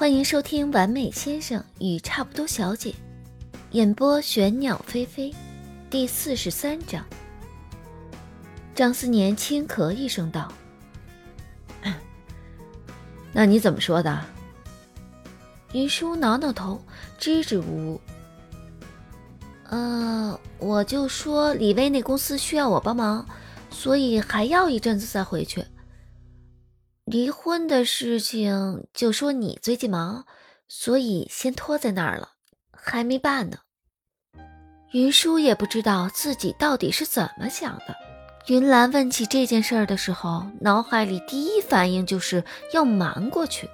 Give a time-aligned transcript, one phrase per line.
[0.00, 2.90] 欢迎收听《完美先生与差不多小姐》，
[3.72, 5.30] 演播玄鸟飞飞，
[5.90, 7.04] 第四十三章。
[8.74, 10.50] 张思年轻咳一声道
[13.30, 14.24] ：“那你怎么说的？”
[15.74, 16.80] 云舒挠挠头，
[17.18, 18.00] 支支吾吾
[19.68, 23.28] ：“呃，我就说李薇那公司需要我帮忙，
[23.68, 25.62] 所以还要一阵子再回去。”
[27.10, 30.26] 离婚的事情就说你最近忙，
[30.68, 32.34] 所以先拖在那儿了，
[32.70, 33.58] 还没办呢。
[34.92, 37.96] 云舒也不知道自己到底是怎么想的。
[38.46, 43.68] 云兰问起这件事儿的时候，脑海里第一反应就是要瞒过去。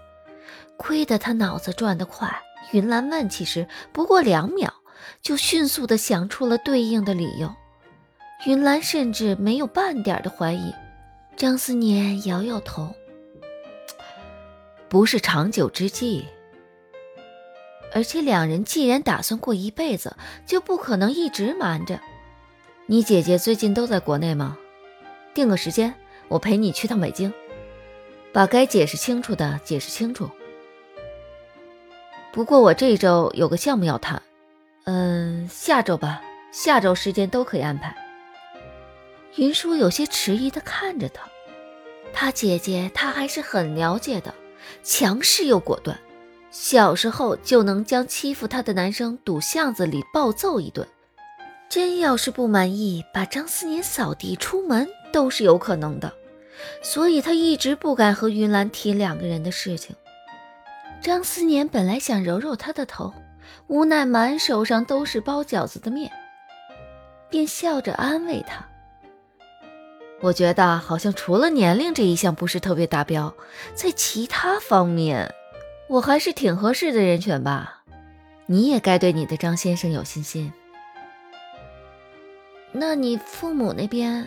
[0.78, 2.34] 亏得他脑子转得快，
[2.72, 4.72] 云兰问起时不过两秒，
[5.20, 7.54] 就迅速地想出了对应的理由。
[8.46, 10.72] 云兰甚至没有半点的怀疑。
[11.36, 12.94] 张思年摇摇头。
[14.88, 16.26] 不是长久之计，
[17.92, 22.00] 而且两人既然打算过一辈子，就不可能一直瞒着。
[22.86, 24.56] 你姐姐最近都在国内吗？
[25.34, 25.92] 定个时间，
[26.28, 27.32] 我陪你去趟北京，
[28.32, 30.30] 把该解释清楚的解释清楚。
[32.32, 34.22] 不过我这周有个项目要谈，
[34.84, 37.96] 嗯，下周吧，下周时间都可以安排。
[39.34, 41.28] 云舒有些迟疑的看着他，
[42.12, 44.32] 他姐姐他还是很了解的。
[44.82, 45.98] 强势又果断，
[46.50, 50.86] 小时候就能将欺负他的男生堵巷子里暴揍一顿。
[51.68, 56.12] 真要是不满意，把张思年扫地出门都是有可能的。
[56.82, 59.94] 所以他一直不敢和云兰提两个人的事情。
[61.02, 63.12] 张思年本来想揉揉他的头，
[63.66, 66.10] 无奈满手上都是包饺子的面，
[67.28, 68.66] 便笑着安慰他。
[70.20, 73.34] 我觉得好像除了年龄这一项不是特别达标，
[73.74, 75.32] 在其他方面，
[75.88, 77.82] 我还是挺合适的人选吧。
[78.46, 80.52] 你也该对你的张先生有信心。
[82.72, 84.26] 那你父母那边？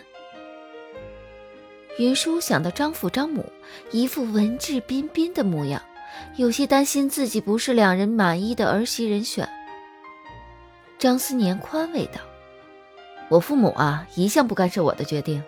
[1.98, 3.44] 云舒想到张父张母
[3.90, 5.82] 一副文质彬彬的模样，
[6.36, 9.48] 有些担心自己不是两人满意的儿媳人选。
[10.98, 12.20] 张思年宽慰道
[13.28, 15.42] ：“我父母啊，一向不干涉我的决定。”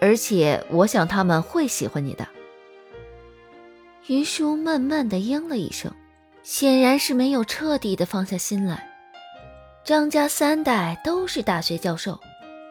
[0.00, 2.26] 而且我想他们会喜欢你的。
[4.06, 5.92] 云舒闷闷的应了一声，
[6.42, 8.88] 显然是没有彻底的放下心来。
[9.84, 12.18] 张家三代都是大学教授，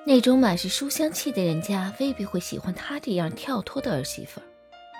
[0.05, 4.41] 那种满是书香气的人家未必会喜欢他这样跳脱的儿媳妇。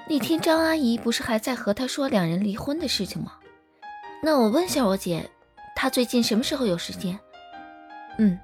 [0.10, 3.34] 那天张阿姨不是还在和他说两人离婚的事情吗？
[4.24, 5.30] 那我问下我姐，
[5.76, 7.20] 她最近什么时候有时间？
[8.18, 8.40] 嗯，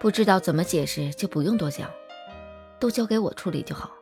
[0.00, 1.90] 不知道怎么解释，就不用多讲。
[2.80, 3.92] 都交给我处理就好。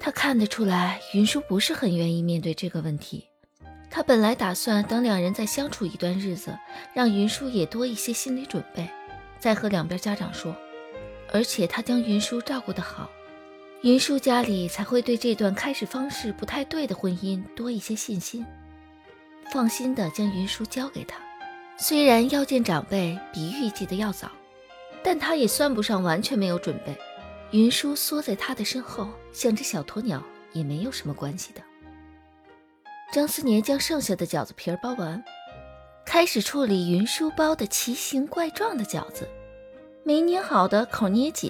[0.00, 3.26] 他看得出来，云舒不是很愿意面对这个问题。
[3.90, 6.58] 他本来打算等两人再相处一段日子，
[6.94, 8.88] 让云舒也多一些心理准备，
[9.38, 10.54] 再和两边家长说。
[11.32, 13.10] 而且他将云舒照顾得好，
[13.82, 18.44] 云舒家里才会对这段开始方式不太对的婚姻多一些信心，
[19.52, 21.16] 放心的将云舒交给他。
[21.76, 24.30] 虽然要见长辈比预计的要早，
[25.02, 26.96] 但他也算不上完全没有准备。
[27.54, 30.20] 云舒缩在他的身后，像只小鸵鸟，
[30.52, 31.60] 也没有什么关系的。
[33.12, 35.22] 张思年将剩下的饺子皮儿包完，
[36.04, 39.28] 开始处理云舒包的奇形怪状的饺子，
[40.02, 41.48] 没捏好的口捏紧，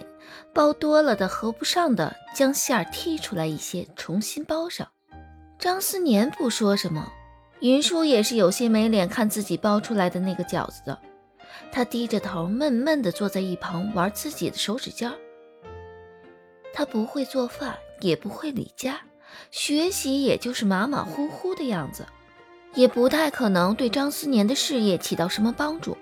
[0.53, 4.87] 包多了的合不上的，将馅儿剔出来一些，重新包上。
[5.59, 7.10] 张思年不说什么，
[7.60, 11.00] 云舒也是有些没脸看自己包出来的那个饺子的，
[11.72, 15.16] 他低着头，闷闷地坐在一旁玩自己的手指尖儿。
[16.74, 19.00] 他不会做饭，也不会理家，
[19.52, 22.04] 学习也就是马马虎虎的样子，
[22.74, 25.96] 也不太可能对张思年的事业起到什么帮助。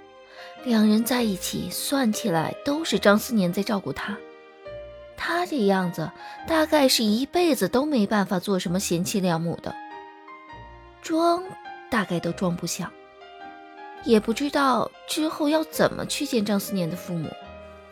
[0.64, 4.16] 两人在一起，算起来都是张思年在照顾他。
[5.16, 6.10] 他这样子，
[6.48, 9.74] 大概是一辈子都没办法做什么贤妻良母的，
[11.02, 11.44] 装
[11.90, 12.90] 大概都装不像，
[14.04, 17.28] 也不知道之后要怎么去见张思年的父母。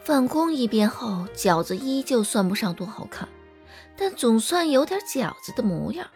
[0.03, 3.29] 返工一遍后，饺子依旧算不上多好看，
[3.97, 6.07] 但总算有点饺子的模样。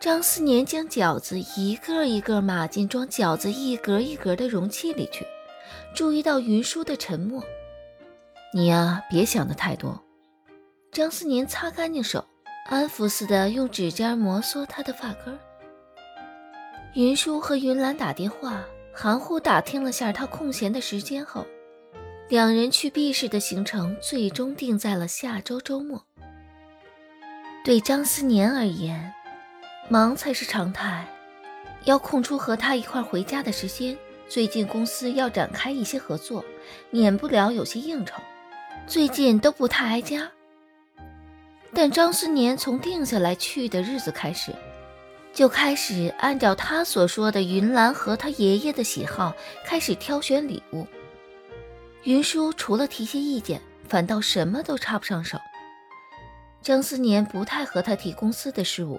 [0.00, 5.26] 张思年将饺子一个一个码进装饺子一格一格的容器里去，
[5.94, 7.42] 注意到云舒的沉默。
[8.52, 10.00] 你呀，别想的太多。
[10.92, 12.24] 张思年擦干净手，
[12.66, 15.38] 安抚似的用指尖摩挲他的发根。
[16.94, 21.46] 云舒和云兰打电话，含糊打听了下他空闲的时间后。
[22.28, 26.04] 两人去 B 市的行程最终定在了下周周末。
[27.64, 29.14] 对张思年而言，
[29.88, 31.08] 忙才是常态，
[31.84, 33.96] 要空出和他一块回家的时间。
[34.28, 36.44] 最近公司要展开一些合作，
[36.90, 38.16] 免不了有些应酬，
[38.86, 40.30] 最近都不太挨家。
[41.72, 44.52] 但张思年从定下来去的日子开始，
[45.32, 49.34] 就开始按照他所说的云兰和他爷爷的喜好
[49.64, 50.86] 开始挑选礼物。
[52.08, 55.36] 云舒除了提些意见，反倒什么都插不上手。
[56.62, 58.98] 张思年不太和他提公司的事务，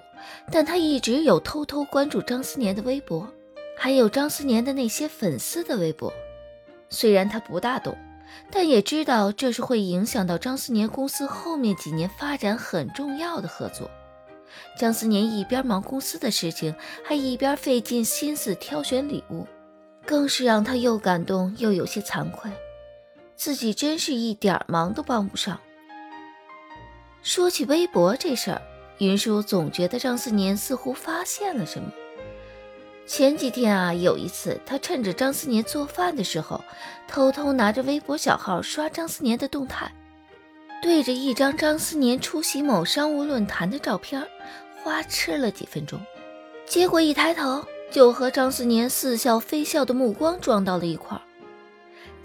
[0.52, 3.28] 但他一直有偷偷关注张思年的微博，
[3.76, 6.12] 还有张思年的那些粉丝的微博。
[6.88, 7.98] 虽然他不大懂，
[8.48, 13.90] 但也知道这是会影响到张思年公司后面几年发展很重要的合作。
[14.78, 16.72] 张思年一边忙公司的事情，
[17.04, 19.48] 还一边费尽心思挑选礼物，
[20.06, 22.48] 更是让他又感动又有些惭愧，
[23.40, 25.58] 自己真是一点忙都帮不上。
[27.22, 28.60] 说起微博这事儿，
[28.98, 31.90] 云舒总觉得张思年似乎发现了什么。
[33.06, 36.62] 前几天啊，有一次他趁着张思年做饭的时候，
[37.08, 39.90] 偷偷拿着微博小号刷张思年的动态，
[40.82, 44.22] 对着一张张思年出席某商务论坛的照片，
[44.82, 45.98] 花痴了几分钟。
[46.66, 51.22] 结果一抬头，就和张思年似笑非笑的目光撞到了一块儿。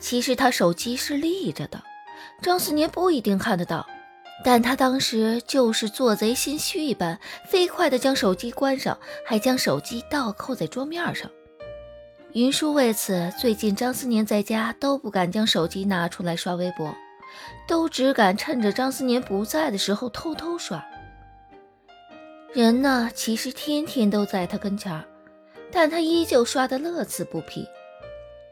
[0.05, 1.81] 其实他手机是立着的，
[2.39, 3.83] 张思年不一定看得到。
[4.43, 11.27] 但他当时就是做贼心虚一般，飞快地将手机关上，还将手机倒扣在桌面上。
[12.33, 16.95] 云舒为此，最近张思年在家都不敢将手机拿出来刷微博，
[17.67, 20.85] 都只敢趁着张思年不在的时候偷偷刷。
[22.53, 25.03] 人呢，其实天天都在他跟前
[25.71, 27.67] 但他依旧刷得乐此不疲。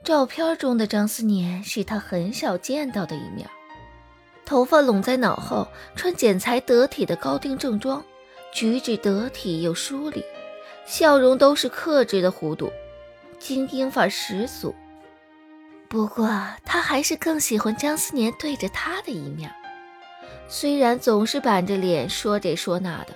[0.04, 3.50] 照片中的张思年是他很少见到的一面。
[4.46, 5.66] 头发拢在脑后，
[5.96, 8.04] 穿剪裁得体的高定正装，
[8.52, 10.22] 举止得体又疏离，
[10.86, 12.70] 笑容都是克制的弧度，
[13.40, 14.76] 精英范十足。
[15.88, 16.28] 不过
[16.66, 19.50] 他还是更喜欢张思年对着他的一面，
[20.50, 23.14] 虽然总是板着脸说这说那的，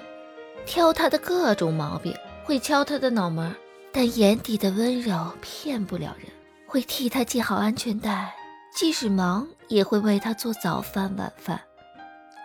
[0.65, 3.53] 挑他的各种毛病，会敲他的脑门，
[3.91, 6.29] 但眼底的温柔骗不了人，
[6.67, 8.35] 会替他系好安全带。
[8.75, 11.59] 即使忙，也会为他做早饭晚饭。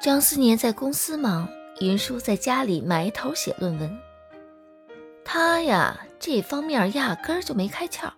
[0.00, 1.46] 张思年在公司忙，
[1.80, 3.98] 云舒在家里埋头写论文。
[5.22, 8.10] 他呀，这方面压根儿就没开窍，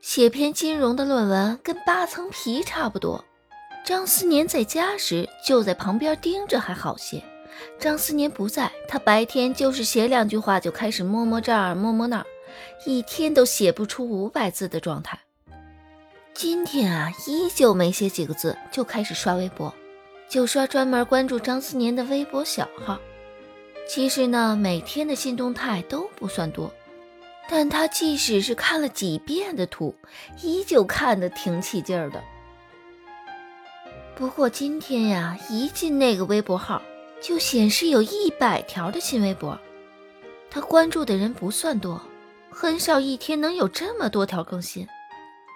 [0.00, 3.24] 写篇金融的论文跟扒层皮差不多。
[3.84, 7.22] 张思年在家时就在旁边盯着还好些，
[7.80, 12.26] 张思年不在，他白天就是写两句话就开始摸摸这儿摸摸那儿，
[12.86, 15.18] 一天都写不出五百字的状态。
[16.40, 19.74] 今天啊，依旧没写几个字，就开始刷微博，
[20.28, 22.96] 就刷专门关注张思年的微博小号。
[23.88, 26.72] 其实呢，每天的新动态都不算多，
[27.50, 29.92] 但他即使是看了几遍的图，
[30.40, 32.22] 依旧看得挺起劲儿的。
[34.14, 36.80] 不过今天呀，一进那个微博号，
[37.20, 39.58] 就显示有一百条的新微博。
[40.48, 42.00] 他关注的人不算多，
[42.48, 44.86] 很少一天能有这么多条更新。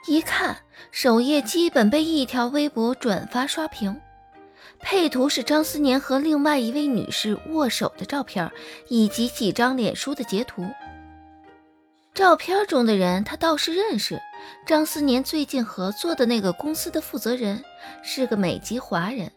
[0.07, 0.57] 一看
[0.91, 4.01] 首页基本被一条微博转发刷屏，
[4.81, 8.51] 配图是张思年和另外一位女士握手的照片，
[8.89, 10.67] 以及几张脸书的截图。
[12.13, 14.21] 照片中的人他倒是认识，
[14.67, 17.65] 张思年最近合作的那个公司的负责人
[18.03, 19.31] 是个美籍华人，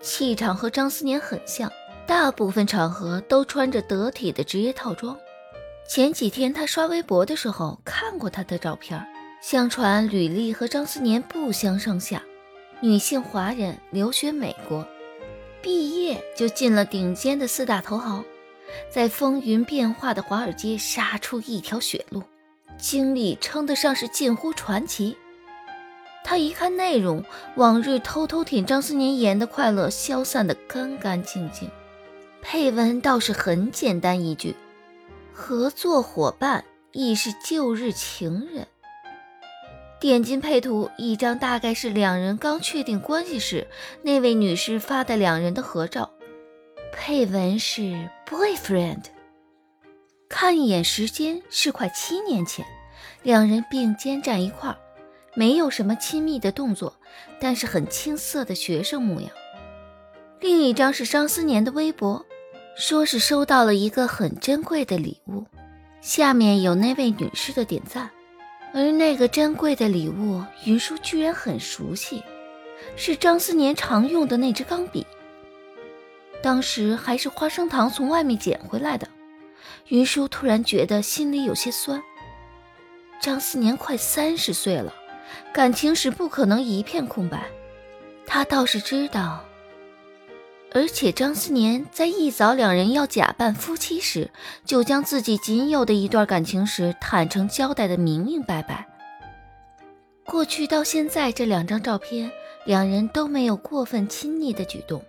[0.00, 1.70] 气场和张思年很像，
[2.06, 5.18] 大部分场合都穿着得体的职业套装。
[5.88, 9.04] 前几天他刷微博的时候看过他的照片。
[9.48, 12.20] 相传履历和张思年不相上下，
[12.80, 14.84] 女性华人，留学美国，
[15.62, 18.24] 毕业就进了顶尖的四大投行，
[18.90, 22.24] 在风云变化的华尔街杀出一条血路，
[22.76, 25.16] 经历称得上是近乎传奇。
[26.24, 27.24] 他一看内容，
[27.54, 31.70] 往日偷偷舔张思年颜的快乐消散得干干净净，
[32.42, 34.56] 配文倒是很简单一句：
[35.32, 38.66] 合作伙伴亦是旧日情人。
[40.06, 43.66] 点进配图，一张大概是两人刚确定关系时
[44.02, 46.08] 那位女士发的两人的合照，
[46.92, 49.02] 配文是 boyfriend。
[50.28, 52.64] 看一眼时间是快七年前，
[53.24, 54.76] 两人并肩站一块儿，
[55.34, 56.96] 没有什么亲密的动作，
[57.40, 59.28] 但是很青涩的学生模样。
[60.40, 62.24] 另一张是张思年的微博，
[62.76, 65.44] 说是收到了一个很珍贵的礼物，
[66.00, 68.08] 下面有那位女士的点赞。
[68.76, 72.22] 而那个珍贵的礼物，云舒居然很熟悉，
[72.94, 75.06] 是张思年常用的那支钢笔。
[76.42, 79.08] 当时还是花生糖从外面捡回来的，
[79.88, 82.02] 云舒突然觉得心里有些酸。
[83.18, 84.92] 张思年快三十岁了，
[85.54, 87.50] 感情史不可能一片空白。
[88.26, 89.42] 他倒是知道，
[90.76, 94.30] 而且张思年在一早两人要假扮夫妻时，
[94.66, 98.86] 就将自己仅有的一段感情史坦诚交代的明明白白。
[100.26, 102.30] 过去到现在，这两张照片，
[102.66, 105.02] 两人都没有过分亲昵的举动。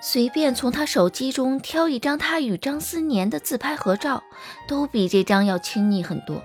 [0.00, 4.22] 随便从他手机中挑一张他与张思年的自拍合照，
[4.66, 6.42] 都比这张要亲昵很多。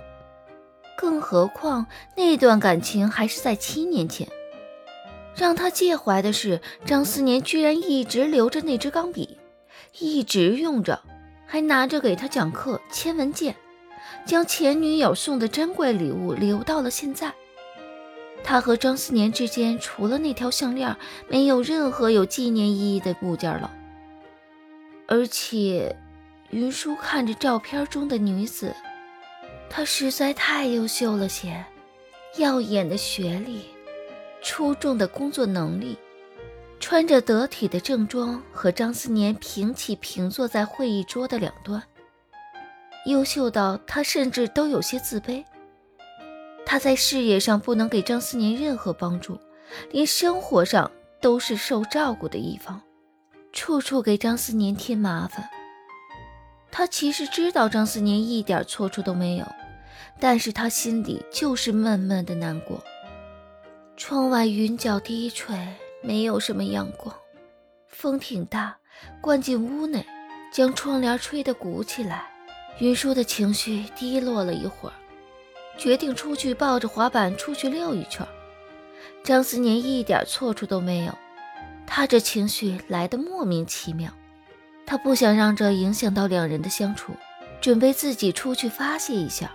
[0.98, 1.86] 更何况
[2.18, 4.28] 那段感情还是在七年前。
[5.36, 9.38] 让他介怀的是，张思年居然一直留着那支钢笔，
[10.00, 11.02] 一直用着，
[11.46, 13.56] 还拿着给他讲课签文件，
[14.26, 17.34] 将前女友送的珍贵礼物留到了现在。
[18.44, 20.96] 他和张思年之间，除了那条项链，
[21.28, 23.72] 没有任何有纪念意义的物件了。
[25.08, 25.96] 而且，
[26.50, 28.76] 云舒看着照片中的女子，
[29.70, 31.64] 她实在太优秀了些，
[32.38, 33.62] 耀眼的学历，
[34.42, 35.98] 出众的工作能力，
[36.80, 41.82] 穿着得体的正装，和张思年平起平坐在会议桌的两端，
[43.06, 45.44] 优秀到他甚至都有些自卑。
[46.66, 49.38] 他在事业上不能给张思年任何帮助，
[49.92, 50.90] 连生活上
[51.22, 52.82] 都是受照顾的一方，
[53.52, 55.50] 处处给张思年添麻烦。
[56.72, 59.46] 他其实知道张思年一点错处都没有，
[60.20, 62.82] 但是他心里就是闷闷的难过。
[63.98, 65.56] 窗外云脚低垂，
[66.02, 67.16] 没有什么阳光，
[67.88, 68.78] 风挺大，
[69.22, 70.06] 灌进屋内，
[70.52, 72.28] 将窗帘吹得鼓起来。
[72.80, 74.94] 云舒的情绪低落了一会儿。
[75.78, 78.28] 决定出去抱着滑板出去溜一圈。
[79.24, 81.18] 张思年一点错处都没有，
[81.86, 84.12] 他这情绪来得莫名其妙。
[84.86, 87.14] 他不想让这影响到两人的相处，
[87.62, 89.52] 准备自己出去发泄一下，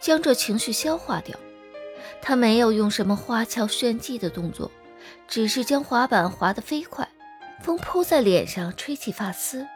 [0.00, 1.36] 将这情绪消化掉。
[2.20, 4.70] 他没有用什么花俏炫技的动作，
[5.28, 7.08] 只是将滑板滑得飞快，
[7.62, 9.66] 风扑在脸上，吹起发丝。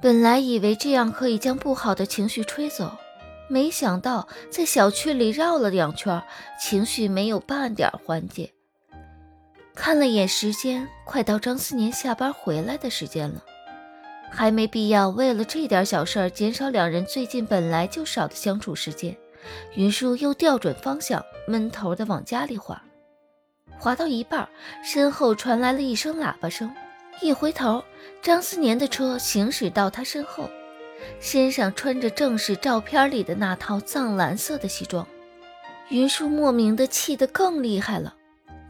[0.00, 2.96] 本来以为这样可以将不好的情绪吹走。
[3.50, 6.22] 没想到在小区里绕了两圈，
[6.60, 8.52] 情绪没有半点缓解。
[9.74, 13.42] 看了眼时间，快到张思年下班回来的时间了，
[14.30, 19.16] 还没必要为了这点小事减少两人最近本来就少的相处时间。
[19.74, 22.82] 云舒又调准方向，闷头的往家里滑。
[23.78, 24.48] 滑到一半，
[24.84, 26.70] 身后传来了一声喇叭声，
[27.20, 27.82] 一回头，
[28.20, 30.50] 张思年的车行驶到他身后。
[31.20, 35.06] 身上穿着正是照片里的那套藏蓝色的西装，
[35.90, 38.14] 云舒莫名的气得更厉害了，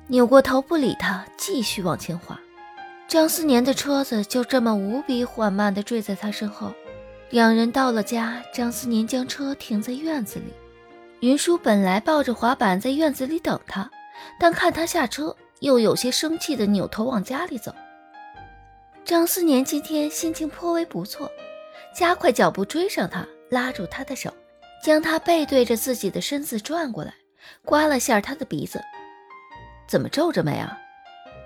[0.09, 2.39] 扭过头不理他，继续往前滑。
[3.09, 6.75] 张思年的车子就这么无比缓慢地追在他身后。
[7.31, 10.53] 两人到了家，张思年将车停在院子里。
[11.21, 13.91] 云舒本来抱着滑板在院子里等他，
[14.39, 17.75] 但看他下车，又有些生气的扭头往家里走。
[19.05, 21.31] 张思年今天心情颇为不错。
[21.95, 24.33] 加快脚步追上他，拉住他的手，
[24.85, 27.13] 将他背对着自己的身子转过来，
[27.65, 28.81] 刮了下他的鼻子。
[29.89, 30.79] 怎么皱着眉啊？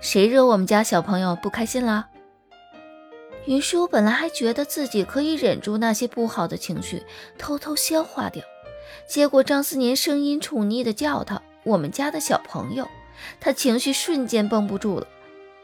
[0.01, 2.07] 谁惹我们家小朋友不开心了？
[3.47, 7.03] 云舒本来还觉得自己可以忍住那些不好的情绪，
[7.39, 8.43] 偷偷消化掉，
[9.07, 12.87] 结果张思年声音宠溺的叫他“我们家的小朋友”，
[13.39, 15.07] 他情绪瞬间绷不住了。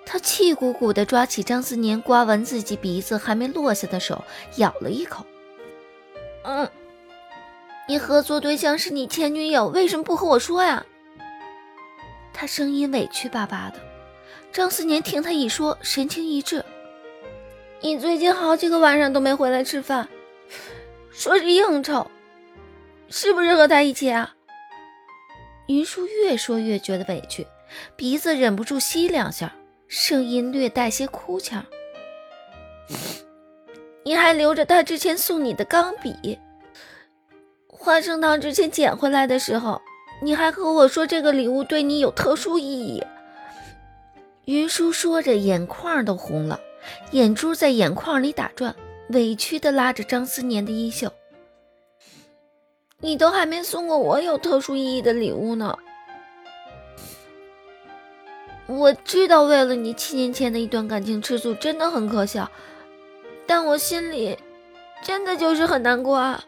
[0.05, 4.23] 他气鼓鼓地抓起张思年刮完自己鼻子还没落下的手，
[4.55, 5.25] 咬了一口。
[6.43, 6.67] 嗯，
[7.87, 10.85] 你合作对象是你前女友，为什么不和我说呀？
[12.33, 13.79] 他声音委屈巴巴的。
[14.51, 16.65] 张思年听他一说，神情一滞。
[17.81, 20.09] 你最近好几个晚上都没回来吃饭，
[21.11, 22.09] 说是应酬，
[23.09, 24.35] 是不是和他一起啊？
[25.67, 27.45] 云舒越说越觉得委屈，
[27.95, 29.53] 鼻子忍不住吸两下。
[29.87, 31.65] 声音略带些哭腔。
[34.05, 36.37] 你还留着他之前送你的钢笔，
[37.67, 39.81] 花生糖之前捡回来的时候，
[40.21, 43.03] 你还和我说这个礼物对你有特殊意义。
[44.45, 46.59] 云舒说着，眼眶都红了，
[47.11, 48.75] 眼珠在眼眶里打转，
[49.09, 51.11] 委屈地拉着张思年的衣袖。
[53.01, 55.77] 你都还没送过我有特殊意义的礼物呢。
[58.67, 62.51] 我知道为了你七年前的一段感情吃醋真的很可笑，
[63.47, 64.37] 但我心里
[65.01, 66.43] 真的就是很难过啊。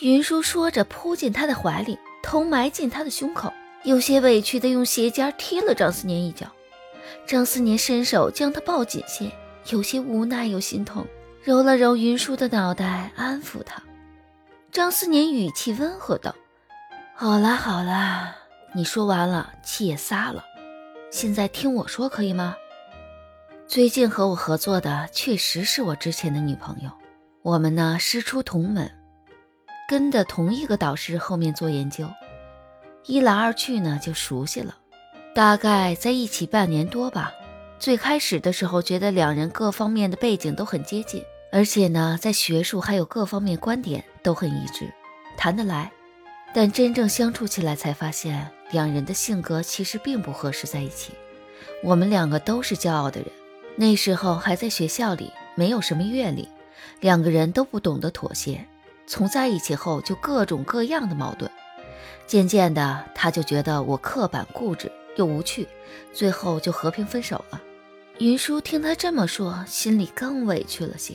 [0.00, 3.52] 云舒说着，扑进他的怀里，头埋进他的胸口，
[3.84, 6.46] 有些委屈的用鞋尖踢了张思年一脚。
[7.26, 9.30] 张思年伸手将他抱紧些，
[9.70, 11.06] 有些无奈又心痛，
[11.42, 13.82] 揉了揉云舒的脑袋，安抚他。
[14.72, 16.34] 张思年语气温和道
[17.14, 18.34] ：“好啦好啦，
[18.72, 20.42] 你说完了，气也撒了，
[21.10, 22.56] 现在听我说可以吗？
[23.68, 26.90] 最近和我合作的确实是我之前的女朋友，
[27.42, 28.90] 我们呢师出同门，
[29.90, 32.08] 跟的同一个导师后面做研究，
[33.04, 34.74] 一来二去呢就熟悉了，
[35.34, 37.30] 大概在一起半年多吧。
[37.78, 44.92] 最开始的时候觉得两人各方面的背景都很接近，而且呢在学术还有各方面观点都很一致，
[45.36, 45.90] 谈得来。
[46.54, 51.12] 但真正相处起来，才发现两人的性格其实并不合适在一起。
[51.82, 53.30] 我们两个都是骄傲的人，
[53.76, 56.48] 那时候还在学校里，没有什么阅历，
[57.00, 58.66] 两个人都不懂得妥协。
[59.06, 61.50] 从在一起后，就各种各样的矛盾。
[62.26, 65.66] 渐渐的，他就觉得我刻板固执又无趣，
[66.12, 67.60] 最后就和平分手了。
[68.18, 71.14] 云舒听他这么说，心里更委屈了些。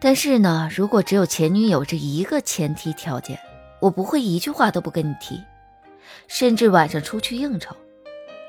[0.00, 3.38] 但是呢，如果只有前女友这一个前提条件，
[3.80, 5.42] 我不会一句话都不跟你提，
[6.28, 7.74] 甚至晚上出去应酬，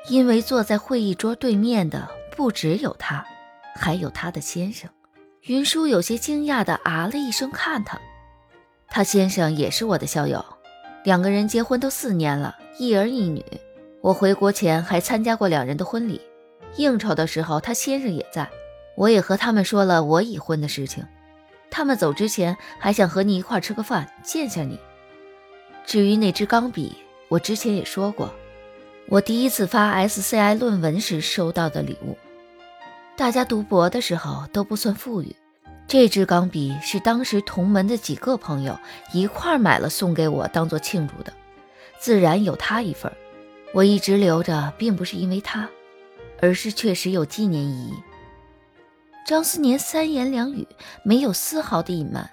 [0.09, 3.25] 因为坐在会议桌对面的不只有他，
[3.75, 4.89] 还有他的先生。
[5.43, 7.99] 云舒有些惊讶的啊了一声，看他，
[8.87, 10.43] 他先生也是我的校友，
[11.03, 13.43] 两个人结婚都四年了，一儿一女。
[14.01, 16.21] 我回国前还参加过两人的婚礼，
[16.75, 18.49] 应酬的时候他先生也在，
[18.95, 21.05] 我也和他们说了我已婚的事情，
[21.71, 24.79] 他们走之前还想和你一块吃个饭，见下你。
[25.85, 26.95] 至于那支钢笔，
[27.27, 28.33] 我之前也说过，
[29.07, 32.17] 我第一次发 SCI 论文时收到的礼物。
[33.15, 35.35] 大家读博的时候都不算富裕，
[35.87, 38.79] 这支钢笔是当时同门的几个朋友
[39.11, 41.33] 一块买了送给我，当做庆祝的，
[41.99, 43.11] 自然有他一份。
[43.73, 45.69] 我一直留着，并不是因为他，
[46.41, 47.93] 而是确实有纪念意义。
[49.29, 50.67] 张思年三言两语，
[51.03, 52.27] 没有丝毫的隐瞒。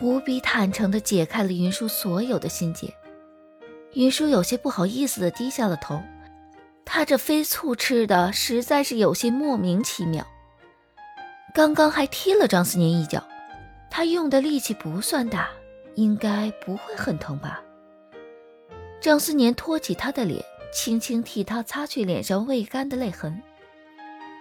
[0.00, 2.94] 无比坦诚地解开了云舒所有的心结，
[3.92, 6.00] 云舒有些不好意思地低下了头。
[6.86, 10.26] 他这飞醋吃的实在是有些莫名其妙。
[11.52, 13.22] 刚刚还踢了张思年一脚，
[13.90, 15.46] 他用的力气不算大，
[15.94, 17.60] 应该不会很疼吧？
[18.98, 23.42] 张思年托起他的脸，轻轻替他擦去脸上未干的泪痕。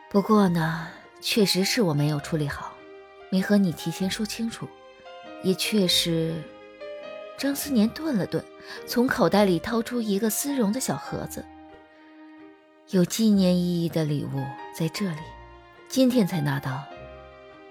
[0.09, 0.88] 不过呢，
[1.21, 2.73] 确实是我没有处理好，
[3.29, 4.67] 没和你提前说清楚。
[5.43, 6.41] 也确实，
[7.38, 8.43] 张思年顿了顿，
[8.86, 11.45] 从口袋里掏出一个丝绒的小盒子，
[12.89, 14.43] 有纪念意义的礼物
[14.77, 15.21] 在这里，
[15.88, 16.84] 今天才拿到，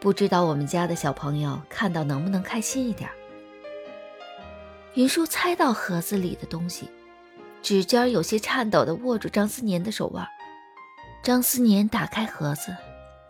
[0.01, 3.11] 不知道我们家的小朋友看到能不能开心一点。
[4.95, 6.89] 云舒猜到盒子里的东西，
[7.63, 10.27] 指尖有些颤抖地握住张思年的手腕。
[11.23, 12.75] 张思年打开盒子，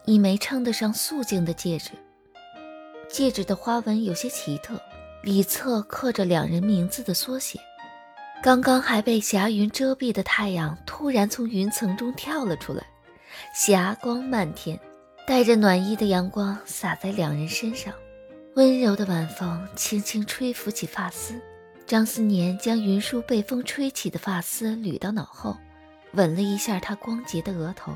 [0.08, 1.90] 一枚称得上素净的戒指。
[3.10, 4.80] 戒指的花纹有些奇特，
[5.22, 7.60] 里侧刻着两人名字的缩写。
[8.42, 12.82] 刚刚还被霞云遮蔽的太阳突然从云层中跳了出来，
[13.54, 14.80] 霞光漫天，
[15.26, 17.92] 带着暖意的阳光洒在两人身上。
[18.54, 21.38] 温柔的晚风轻轻吹拂起发丝，
[21.86, 25.54] 张思年将云舒被风吹起的发丝捋到脑后，
[26.12, 27.92] 吻了一下她光洁的额头，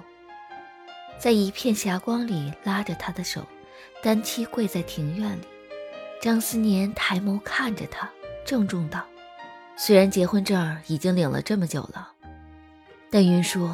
[1.22, 3.46] 在一片霞光里拉着她的手。
[4.02, 5.44] 单膝跪在庭院里，
[6.20, 8.10] 张思年抬眸看着他，
[8.44, 9.06] 郑重道
[9.78, 12.10] ：“虽然结婚证已经领了这么久了，
[13.08, 13.70] 但云舒，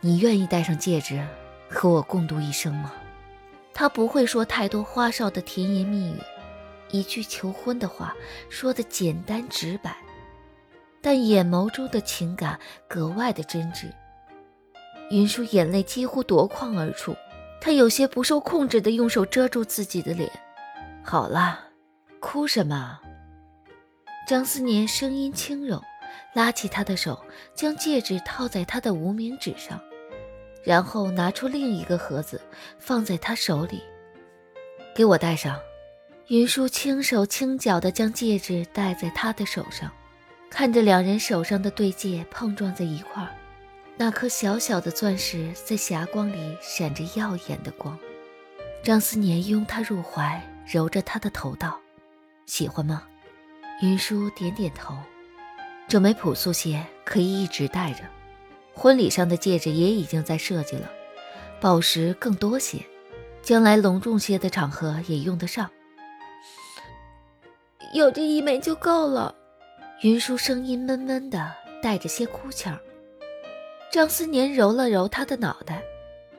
[0.00, 1.26] 你愿意戴上戒指，
[1.70, 2.92] 和我共度一生吗？”
[3.72, 6.18] 他不会说太多花哨的甜言蜜语，
[6.90, 8.14] 一句求婚的话
[8.50, 9.96] 说的简单直白，
[11.00, 13.90] 但眼眸中的情感格外的真挚。
[15.10, 17.14] 云舒眼泪几乎夺眶而出。
[17.60, 20.30] 她有些不受控制的用手遮住自己的脸。
[21.04, 21.58] 好了，
[22.18, 22.98] 哭什么？
[24.26, 25.82] 张思年声音轻柔，
[26.32, 27.22] 拉起她的手，
[27.54, 29.80] 将戒指套在她的无名指上，
[30.64, 32.40] 然后拿出另一个盒子，
[32.78, 33.82] 放在她手里，
[34.94, 35.60] 给我戴上。
[36.28, 39.90] 云舒轻手轻脚地将戒指戴在他的手上，
[40.48, 43.34] 看着两人手上的对戒碰撞在一块儿。
[44.00, 47.98] 那颗小小的钻石在霞光里闪着耀眼的光，
[48.82, 51.78] 张思年拥她入怀，揉着她的头道
[52.48, 53.02] ：“喜欢吗？”
[53.82, 54.96] 云舒点点头。
[55.86, 58.04] 这枚朴素些，可以一直戴着。
[58.72, 60.90] 婚礼上的戒指也已经在设计了，
[61.60, 62.82] 宝石更多些，
[63.42, 65.70] 将来隆重些的场合也用得上。
[67.92, 69.34] 有这一枚就够了。
[70.00, 72.80] 云舒声音闷闷的，带着些哭腔。
[73.92, 75.82] 张思年揉了揉他的脑袋，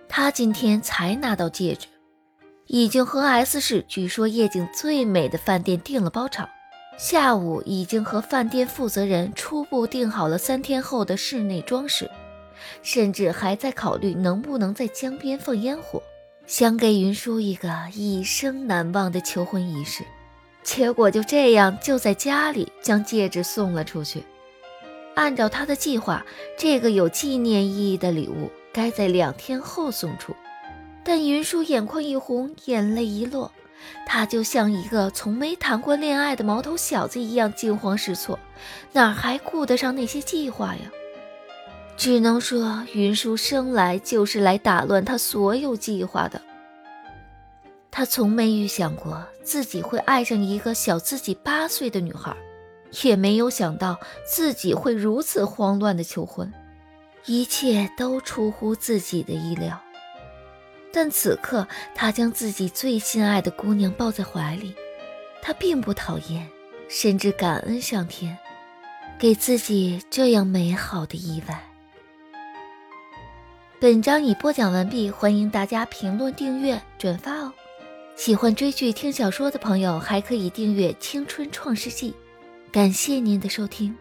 [0.07, 1.87] 他今天才拿到戒指，
[2.67, 6.47] 已经和 S 市据说夜景最美的饭店订了包场，
[6.97, 12.09] 下午已经和饭店负责人初步定好了三天后的室内装饰，
[12.83, 16.01] 甚至还在考虑能不能在江边放烟火，
[16.47, 20.05] 想给云舒一个一生难忘的求婚仪式。
[20.63, 24.23] 结果就这样，就在家里将戒指送了出去。
[25.15, 26.25] 按照他的计划，
[26.57, 30.35] 这个有纪念意义的礼物该在两天后送出。
[31.03, 33.51] 但云舒眼眶一红，眼泪一落，
[34.05, 38.37] 他就像一个从没谈过恋爱的毛头小子一样惊慌失措，
[38.93, 40.81] 哪还顾得上那些计划呀？
[41.97, 46.41] 只能说，云舒生来就是来打乱他所有计划的。
[47.91, 52.35] 他从没预想过自己会爱上一个小自己八岁的女孩，
[53.03, 56.51] 也没有想到自己会如此慌乱的求婚，
[57.25, 59.81] 一切都出乎自己的意料。
[60.93, 64.75] 但此刻，他将自己最心爱的姑娘抱在怀里，
[65.41, 66.47] 他并不讨厌，
[66.89, 68.37] 甚至感恩上天，
[69.17, 71.63] 给自己这样美好的意外。
[73.79, 77.53] 本章已播讲完毕，欢迎大家评论、订阅、转发哦！
[78.15, 82.11] 喜欢追剧、听小说的朋友，还可以订阅《青春创世纪》。
[82.71, 83.93] 感谢您的收听。